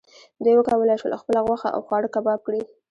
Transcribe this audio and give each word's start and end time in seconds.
دوی 0.43 0.55
وکولی 0.57 0.97
شول 1.01 1.13
خپله 1.21 1.39
غوښه 1.47 1.67
او 1.75 1.79
خواړه 1.87 2.07
کباب 2.15 2.39
کړي. 2.47 2.61